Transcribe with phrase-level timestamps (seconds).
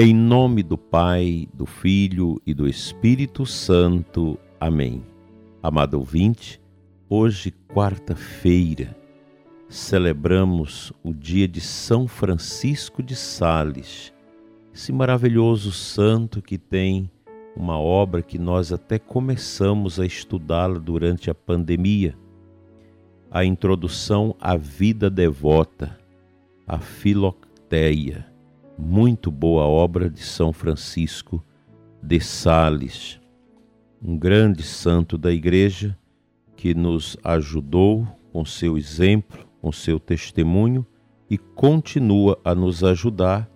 [0.00, 4.38] Em nome do Pai, do Filho e do Espírito Santo.
[4.60, 5.02] Amém.
[5.60, 6.60] Amado ouvinte,
[7.08, 8.96] hoje, quarta-feira,
[9.68, 14.12] celebramos o dia de São Francisco de Sales,
[14.72, 17.10] esse maravilhoso santo que tem
[17.56, 22.16] uma obra que nós até começamos a estudá-la durante a pandemia,
[23.32, 25.98] a introdução à vida devota,
[26.68, 28.27] a Filocteia
[28.78, 31.44] muito boa obra de São Francisco
[32.00, 33.20] de Sales,
[34.00, 35.98] um grande santo da Igreja
[36.56, 40.86] que nos ajudou com seu exemplo, com seu testemunho
[41.28, 43.50] e continua a nos ajudar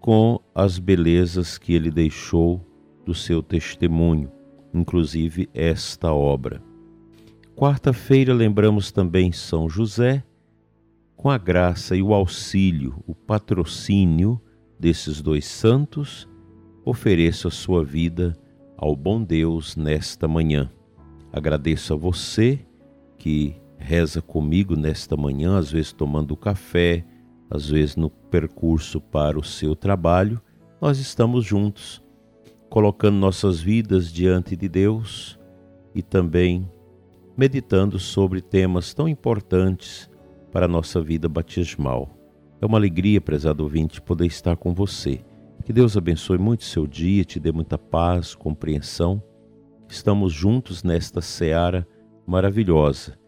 [0.00, 2.66] com as belezas que ele deixou
[3.04, 4.30] do seu testemunho,
[4.74, 6.60] inclusive esta obra.
[7.54, 10.24] Quarta-feira lembramos também São José
[11.20, 14.40] com a graça e o auxílio, o patrocínio
[14.78, 16.26] desses dois santos,
[16.82, 18.34] ofereço a sua vida
[18.74, 20.72] ao bom Deus nesta manhã.
[21.30, 22.58] Agradeço a você
[23.18, 27.04] que reza comigo nesta manhã, às vezes tomando café,
[27.50, 30.40] às vezes no percurso para o seu trabalho.
[30.80, 32.02] Nós estamos juntos,
[32.70, 35.38] colocando nossas vidas diante de Deus
[35.94, 36.66] e também
[37.36, 40.09] meditando sobre temas tão importantes
[40.50, 42.08] para a nossa vida batismal.
[42.60, 45.24] É uma alegria, prezado ouvinte, poder estar com você.
[45.64, 49.22] Que Deus abençoe muito seu dia, te dê muita paz, compreensão.
[49.88, 51.86] Estamos juntos nesta seara
[52.26, 53.18] maravilhosa.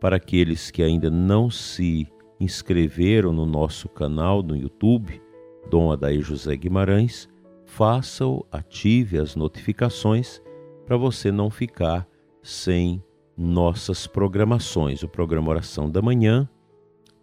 [0.00, 2.06] Para aqueles que ainda não se
[2.40, 5.20] inscreveram no nosso canal no YouTube,
[5.68, 7.28] Dom Adair José Guimarães,
[7.66, 10.40] faça-o, ative as notificações
[10.86, 12.08] para você não ficar
[12.42, 13.02] sem
[13.36, 15.02] nossas programações.
[15.02, 16.48] O programa Oração da Manhã,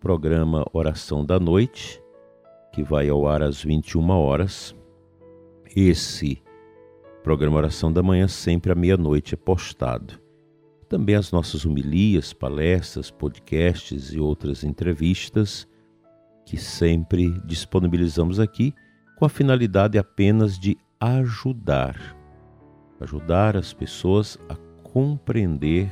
[0.05, 1.99] programa Oração da Noite,
[2.71, 4.75] que vai ao ar às 21 horas.
[5.75, 6.43] Esse
[7.23, 10.21] programa Oração da Manhã, sempre à meia-noite, é postado.
[10.87, 15.67] Também as nossas humilias, palestras, podcasts e outras entrevistas
[16.45, 18.75] que sempre disponibilizamos aqui
[19.17, 22.15] com a finalidade apenas de ajudar,
[22.99, 25.89] ajudar as pessoas a compreender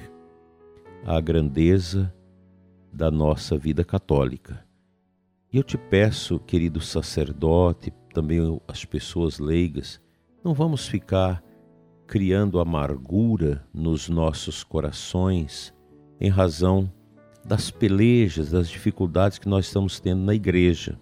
[1.04, 2.14] a grandeza
[2.94, 4.64] da nossa vida católica.
[5.52, 10.00] E eu te peço, querido sacerdote, também as pessoas leigas,
[10.44, 11.44] não vamos ficar
[12.06, 15.74] criando amargura nos nossos corações
[16.20, 16.92] em razão
[17.44, 21.00] das pelejas, das dificuldades que nós estamos tendo na igreja.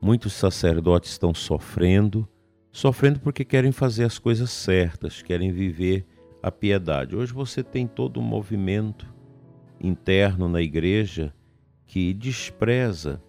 [0.00, 2.26] Muitos sacerdotes estão sofrendo,
[2.72, 6.06] sofrendo porque querem fazer as coisas certas, querem viver
[6.42, 7.14] a piedade.
[7.14, 9.19] Hoje você tem todo um movimento
[9.80, 11.34] interno na igreja
[11.86, 13.22] que despreza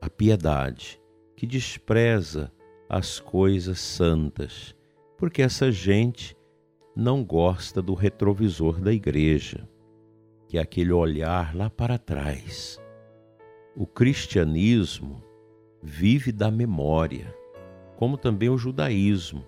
[0.00, 1.00] a piedade,
[1.36, 2.52] que despreza
[2.88, 4.74] as coisas santas,
[5.16, 6.36] porque essa gente
[6.94, 9.68] não gosta do retrovisor da igreja,
[10.48, 12.80] que é aquele olhar lá para trás.
[13.76, 15.22] O cristianismo
[15.82, 17.34] vive da memória,
[17.96, 19.44] como também o judaísmo,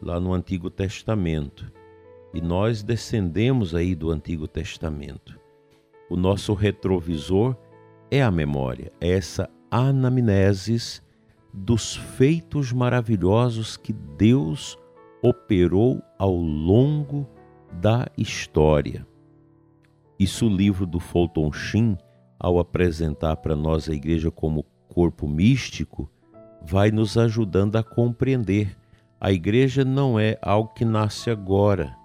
[0.00, 1.70] lá no Antigo Testamento.
[2.32, 5.37] E nós descendemos aí do Antigo Testamento.
[6.10, 7.56] O nosso retrovisor
[8.10, 11.02] é a memória, é essa anamnesis
[11.52, 14.78] dos feitos maravilhosos que Deus
[15.22, 17.28] operou ao longo
[17.72, 19.06] da história.
[20.18, 21.96] Isso o livro do Fulton Sheen,
[22.38, 26.10] ao apresentar para nós a igreja como corpo místico,
[26.62, 28.76] vai nos ajudando a compreender.
[29.20, 31.96] A igreja não é algo que nasce agora,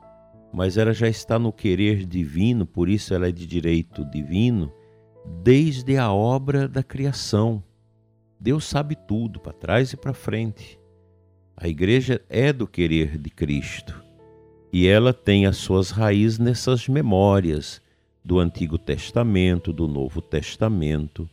[0.53, 4.71] mas ela já está no querer divino, por isso ela é de direito divino,
[5.41, 7.63] desde a obra da criação.
[8.39, 10.79] Deus sabe tudo, para trás e para frente.
[11.57, 14.03] A igreja é do querer de Cristo
[14.71, 17.79] e ela tem as suas raízes nessas memórias
[18.25, 21.29] do Antigo Testamento, do Novo Testamento.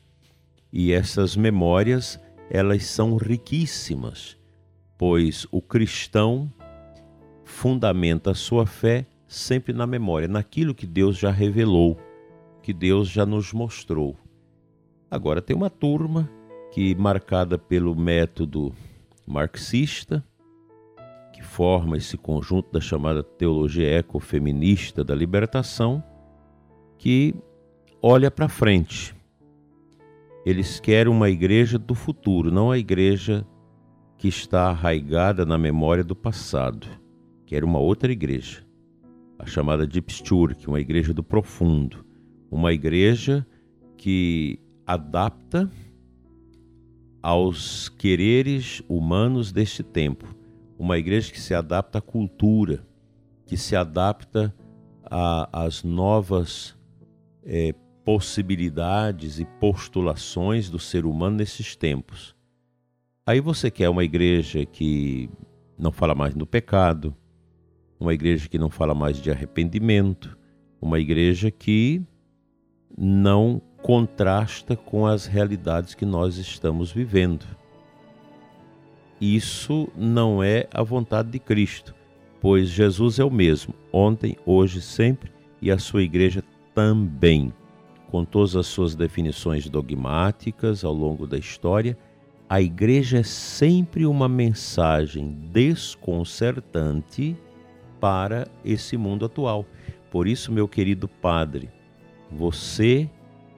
[0.71, 2.21] E essas memórias,
[2.51, 4.37] elas são riquíssimas,
[4.99, 6.53] pois o cristão
[7.51, 11.99] fundamenta a sua fé sempre na memória, naquilo que Deus já revelou,
[12.63, 14.17] que Deus já nos mostrou.
[15.11, 16.31] Agora tem uma turma
[16.73, 18.73] que marcada pelo método
[19.27, 20.25] marxista,
[21.35, 26.03] que forma esse conjunto da chamada teologia ecofeminista da libertação,
[26.97, 27.35] que
[28.01, 29.15] olha para frente.
[30.47, 33.47] Eles querem uma igreja do futuro, não a igreja
[34.17, 37.00] que está arraigada na memória do passado
[37.51, 38.65] que era uma outra igreja,
[39.37, 42.07] a chamada Dipsturk, uma igreja do profundo,
[42.49, 43.45] uma igreja
[43.97, 45.69] que adapta
[47.21, 50.33] aos quereres humanos deste tempo.
[50.79, 52.87] Uma igreja que se adapta à cultura,
[53.45, 54.55] que se adapta
[55.53, 56.79] às novas
[57.43, 57.75] é,
[58.05, 62.33] possibilidades e postulações do ser humano nesses tempos.
[63.27, 65.29] Aí você quer uma igreja que
[65.77, 67.13] não fala mais no pecado,
[68.01, 70.37] uma igreja que não fala mais de arrependimento,
[70.81, 72.03] uma igreja que
[72.97, 77.45] não contrasta com as realidades que nós estamos vivendo.
[79.21, 81.95] Isso não é a vontade de Cristo,
[82.41, 85.31] pois Jesus é o mesmo, ontem, hoje, sempre,
[85.61, 86.43] e a sua igreja
[86.75, 87.53] também.
[88.11, 91.99] Com todas as suas definições dogmáticas ao longo da história,
[92.49, 97.37] a igreja é sempre uma mensagem desconcertante
[98.01, 99.67] para esse mundo atual.
[100.11, 101.71] Por isso, meu querido Padre,
[102.31, 103.09] você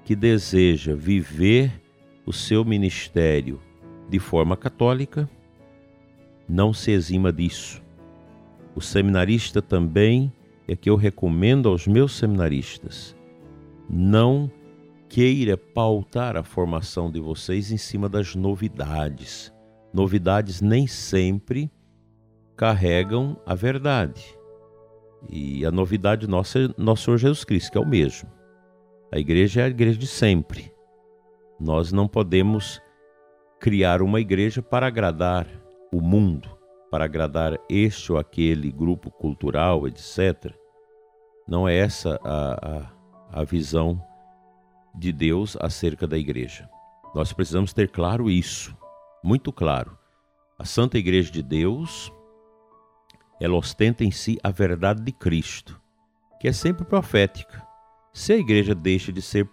[0.05, 1.81] que deseja viver
[2.27, 3.61] o seu ministério
[4.09, 5.29] de forma católica,
[6.49, 7.81] não se exima disso.
[8.75, 10.33] O seminarista também
[10.67, 13.17] é que eu recomendo aos meus seminaristas.
[13.89, 14.51] Não
[15.09, 19.53] queira pautar a formação de vocês em cima das novidades.
[19.93, 21.71] Novidades nem sempre
[22.63, 24.39] carregam a verdade.
[25.29, 28.31] E a novidade nossa é nosso Senhor Jesus Cristo, que é o mesmo.
[29.11, 30.73] A igreja é a igreja de sempre.
[31.59, 32.81] Nós não podemos
[33.59, 35.45] criar uma igreja para agradar
[35.93, 36.57] o mundo,
[36.89, 40.55] para agradar este ou aquele grupo cultural, etc.
[41.49, 42.93] Não é essa a,
[43.33, 44.01] a, a visão
[44.95, 46.71] de Deus acerca da igreja.
[47.13, 48.73] Nós precisamos ter claro isso,
[49.21, 49.99] muito claro.
[50.57, 52.13] A Santa Igreja de Deus,
[53.43, 55.81] ela ostenta em si a verdade de Cristo,
[56.41, 57.67] que é sempre profética.
[58.13, 59.49] Se a igreja deixa de ser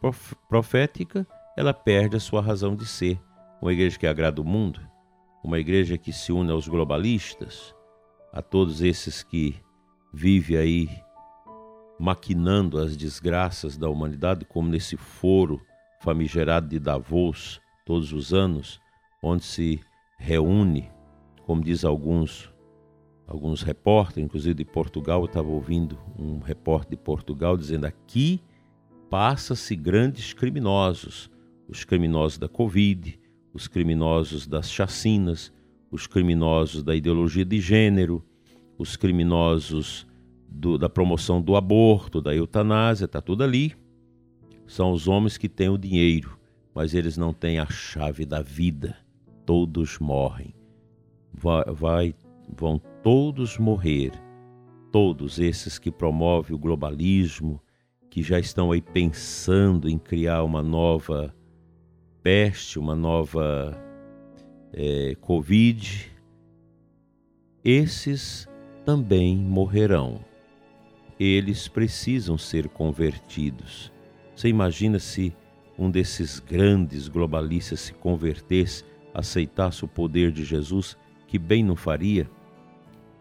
[0.47, 1.25] profética,
[1.57, 3.19] ela perde a sua razão de ser.
[3.59, 4.79] Uma igreja que agrada o mundo,
[5.43, 7.73] uma igreja que se une aos globalistas,
[8.31, 9.59] a todos esses que
[10.13, 10.89] vivem aí
[11.99, 15.59] maquinando as desgraças da humanidade, como nesse foro
[15.99, 18.79] famigerado de Davos, todos os anos,
[19.23, 19.81] onde se
[20.19, 20.91] reúne,
[21.43, 22.53] como diz alguns
[23.29, 28.41] alguns repórteres, inclusive de Portugal, eu estava ouvindo um repórter de Portugal dizendo aqui
[29.07, 31.29] passa-se grandes criminosos,
[31.67, 33.19] os criminosos da Covid,
[33.53, 35.53] os criminosos das chacinas,
[35.91, 38.23] os criminosos da ideologia de gênero,
[38.79, 40.07] os criminosos
[40.47, 43.75] do, da promoção do aborto, da eutanásia, está tudo ali.
[44.65, 46.35] São os homens que têm o dinheiro,
[46.73, 48.97] mas eles não têm a chave da vida.
[49.45, 50.53] Todos morrem.
[51.31, 52.15] Vai, vai,
[52.55, 54.11] vão todos morrer.
[54.91, 57.61] Todos esses que promovem o globalismo,
[58.09, 61.33] que já estão aí pensando em criar uma nova
[62.23, 63.77] peste, uma nova
[64.73, 66.11] é, Covid,
[67.63, 68.47] esses
[68.83, 70.25] também morrerão.
[71.19, 73.91] Eles precisam ser convertidos.
[74.35, 75.35] Você imagina se
[75.77, 80.97] um desses grandes globalistas se convertesse, aceitasse o poder de Jesus,
[81.27, 82.29] que bem não faria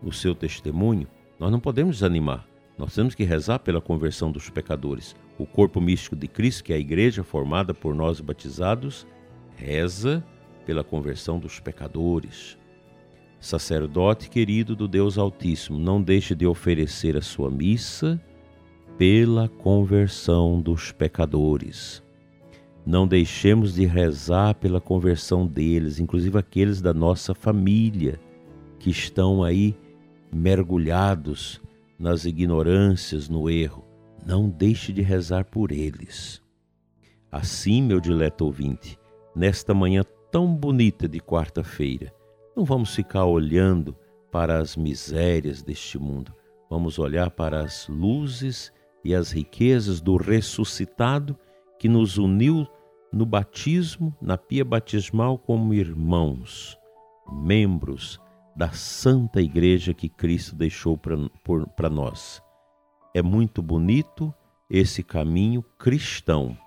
[0.02, 1.06] o seu testemunho?
[1.38, 2.46] Nós não podemos desanimar.
[2.76, 5.16] Nós temos que rezar pela conversão dos pecadores.
[5.36, 9.06] O corpo místico de Cristo, que é a igreja formada por nós batizados,
[9.56, 10.24] reza
[10.64, 12.56] pela conversão dos pecadores.
[13.40, 18.20] Sacerdote querido do Deus Altíssimo, não deixe de oferecer a sua missa
[18.96, 22.02] pela conversão dos pecadores.
[22.84, 28.20] Não deixemos de rezar pela conversão deles, inclusive aqueles da nossa família
[28.78, 29.76] que estão aí
[30.32, 31.60] mergulhados
[31.98, 33.84] nas ignorâncias, no erro,
[34.24, 36.42] não deixe de rezar por eles.
[37.30, 38.98] Assim, meu dileto ouvinte,
[39.34, 42.12] nesta manhã tão bonita de quarta-feira,
[42.56, 43.96] não vamos ficar olhando
[44.30, 46.34] para as misérias deste mundo,
[46.70, 48.72] vamos olhar para as luzes
[49.04, 51.36] e as riquezas do ressuscitado
[51.78, 52.66] que nos uniu
[53.12, 56.76] no batismo, na pia batismal, como irmãos,
[57.32, 58.20] membros
[58.58, 62.42] da santa igreja que Cristo deixou para nós.
[63.14, 64.34] É muito bonito
[64.68, 66.58] esse caminho cristão,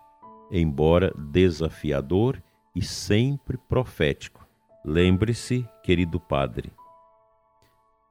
[0.50, 2.42] embora desafiador
[2.74, 4.48] e sempre profético.
[4.86, 6.72] Lembre-se, querido Padre,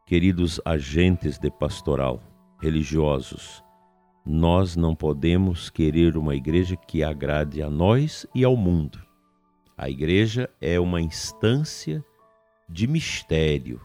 [0.04, 2.20] queridos agentes de pastoral,
[2.60, 3.64] religiosos,
[4.26, 9.00] nós não podemos querer uma igreja que agrade a nós e ao mundo.
[9.74, 12.04] A igreja é uma instância
[12.70, 13.80] de mistério.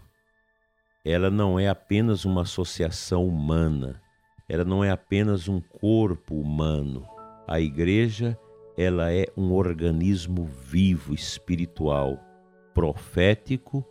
[1.04, 4.01] Ela não é apenas uma associação humana,
[4.48, 7.06] ela não é apenas um corpo humano.
[7.48, 8.38] A igreja
[8.77, 12.20] ela é um organismo vivo, espiritual,
[12.74, 13.86] profético,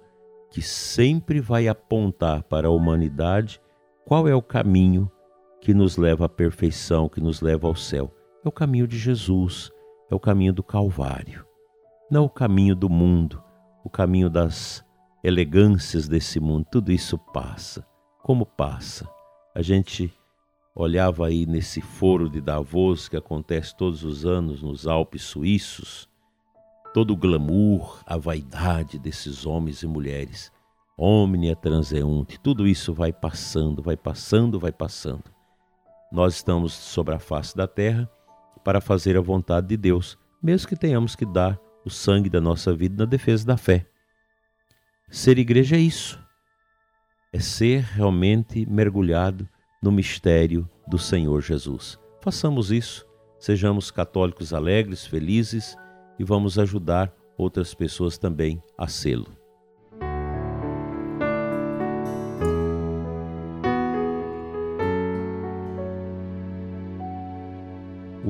[0.50, 3.60] que sempre vai apontar para a humanidade
[4.04, 5.10] qual é o caminho
[5.60, 8.14] que nos leva à perfeição, que nos leva ao céu.
[8.44, 9.72] É o caminho de Jesus,
[10.10, 11.44] é o caminho do Calvário.
[12.10, 13.42] Não o caminho do mundo,
[13.84, 14.84] o caminho das
[15.22, 16.66] elegâncias desse mundo.
[16.70, 17.86] Tudo isso passa.
[18.22, 19.08] Como passa?
[19.54, 20.12] A gente
[20.74, 26.08] olhava aí nesse foro de Davos que acontece todos os anos nos Alpes suíços,
[26.92, 30.50] todo o glamour, a vaidade desses homens e mulheres.
[30.96, 35.24] Omnia transeunte, tudo isso vai passando, vai passando, vai passando.
[36.10, 38.08] Nós estamos sobre a face da terra
[38.64, 42.74] para fazer a vontade de Deus, mesmo que tenhamos que dar o sangue da nossa
[42.74, 43.86] vida na defesa da fé.
[45.10, 46.18] Ser igreja é isso,
[47.32, 49.48] é ser realmente mergulhado
[49.82, 51.98] no mistério do Senhor Jesus.
[52.20, 53.06] Façamos isso,
[53.38, 55.76] sejamos católicos alegres, felizes
[56.18, 59.43] e vamos ajudar outras pessoas também a sê-lo.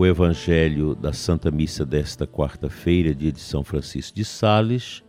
[0.04, 5.02] O Evangelho da Santa Missa desta quarta-feira, dia de São Francisco de Sales,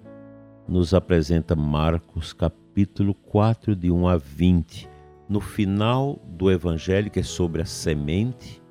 [0.65, 4.89] nos apresenta Marcos capítulo 4, de 1 a 20
[5.27, 8.63] no final do evangelho, que é sobre a semente,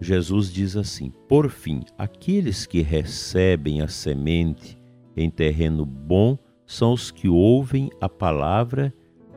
[0.00, 4.78] Jesus diz assim: Por fim, aqueles que recebem a semente
[5.14, 8.94] em terreno bom são os que ouvem a palavra,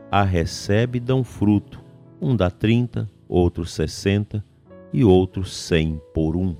[0.09, 1.83] a recebem e dão fruto.
[2.21, 4.47] Um dá 30, outro 60
[4.91, 6.55] e outro 100 por um.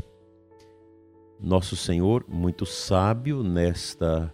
[1.40, 4.34] Nosso Senhor, muito sábio nesta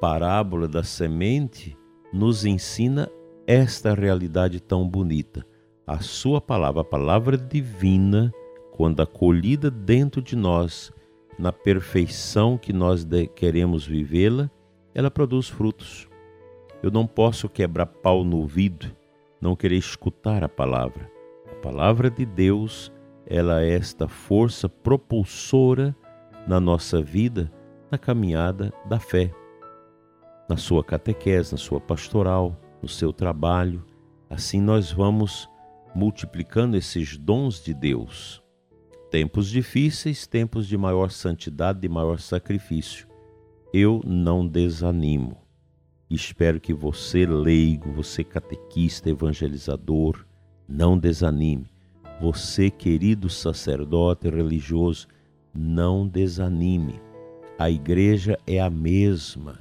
[0.00, 1.76] parábola da semente,
[2.12, 3.08] nos ensina
[3.46, 5.46] esta realidade tão bonita.
[5.86, 8.32] A Sua palavra, a palavra divina,
[8.72, 10.92] quando acolhida dentro de nós,
[11.38, 14.50] na perfeição que nós queremos vivê-la,
[14.94, 16.08] ela produz frutos.
[16.82, 18.94] Eu não posso quebrar pau no ouvido,
[19.40, 21.10] não querer escutar a palavra.
[21.62, 22.92] Palavra de Deus,
[23.24, 25.94] ela é esta força propulsora
[26.44, 27.52] na nossa vida,
[27.88, 29.30] na caminhada da fé,
[30.48, 33.84] na sua catequese, na sua pastoral, no seu trabalho.
[34.28, 35.48] Assim nós vamos
[35.94, 38.42] multiplicando esses dons de Deus.
[39.08, 43.06] Tempos difíceis, tempos de maior santidade, de maior sacrifício.
[43.72, 45.36] Eu não desanimo.
[46.10, 50.26] Espero que você, leigo, você, catequista, evangelizador,
[50.68, 51.66] não desanime.
[52.20, 55.08] Você, querido sacerdote religioso,
[55.54, 57.00] não desanime.
[57.58, 59.58] A igreja é a mesma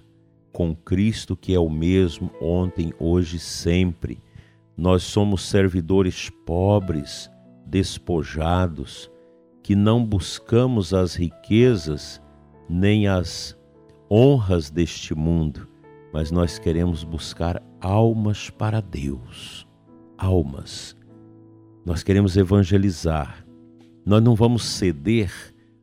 [0.52, 4.22] com Cristo que é o mesmo ontem, hoje e sempre.
[4.78, 7.30] Nós somos servidores pobres,
[7.66, 9.10] despojados,
[9.64, 12.22] que não buscamos as riquezas
[12.70, 13.58] nem as
[14.10, 15.68] honras deste mundo,
[16.14, 19.68] mas nós queremos buscar almas para Deus.
[20.22, 20.96] Almas.
[21.84, 23.44] Nós queremos evangelizar.
[24.06, 25.34] Nós não vamos ceder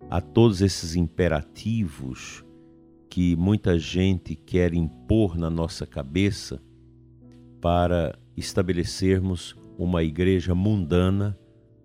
[0.09, 2.45] a todos esses imperativos
[3.11, 6.63] que muita gente quer impor na nossa cabeça
[7.61, 11.37] para estabelecermos uma igreja mundana,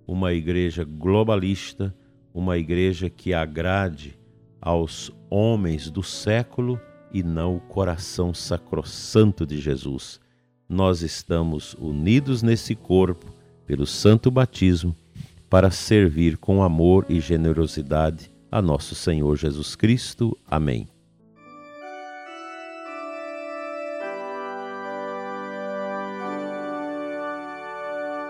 [0.06, 1.96] uma igreja globalista,
[2.32, 4.16] uma igreja que agrade
[4.62, 6.80] aos homens do século
[7.12, 10.22] e não o coração sacrossanto de Jesus.
[10.74, 13.27] Nós estamos unidos nesse corpo
[13.63, 14.96] pelo santo batismo
[15.48, 20.36] para servir com amor e generosidade a nosso Senhor Jesus Cristo.
[20.50, 20.88] Amém.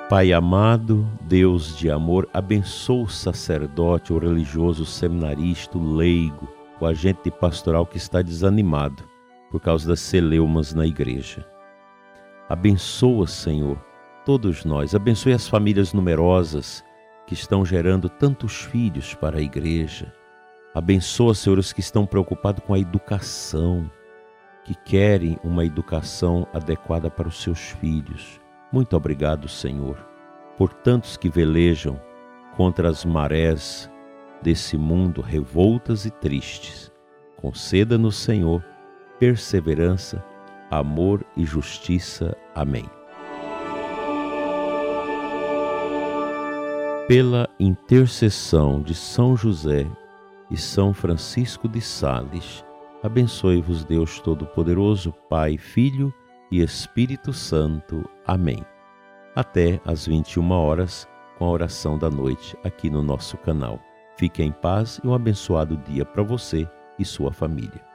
[0.09, 6.45] Pai amado, Deus de amor, abençoa o sacerdote, o religioso, o seminarista, o leigo,
[6.77, 9.01] o agente pastoral que está desanimado
[9.50, 11.52] por causa das celeumas na igreja.
[12.53, 13.83] Abençoa, Senhor,
[14.24, 16.86] todos nós, abençoe as famílias numerosas
[17.25, 20.13] que estão gerando tantos filhos para a igreja.
[20.72, 23.89] Abençoa, Senhor, os que estão preocupados com a educação,
[24.63, 28.39] que querem uma educação adequada para os seus filhos.
[28.72, 29.98] Muito obrigado, Senhor,
[30.55, 32.00] por tantos que velejam
[32.55, 33.89] contra as marés
[34.43, 36.91] desse mundo revoltas e tristes.
[37.36, 38.63] Conceda-nos, Senhor,
[39.17, 40.24] perseverança,
[40.80, 42.36] amor e justiça.
[42.56, 42.86] Amém.
[47.08, 49.86] Pela intercessão de São José
[50.50, 52.63] e São Francisco de Sales,
[53.03, 56.13] abençoe-vos Deus Todo-Poderoso, Pai, Filho
[56.50, 58.08] e Espírito Santo.
[58.25, 58.63] Amém.
[59.36, 63.80] Até às 21 horas com a oração da noite aqui no nosso canal.
[64.15, 67.92] Fique em paz e um abençoado dia para você e sua família.